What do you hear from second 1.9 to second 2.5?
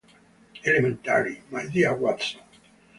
Watson.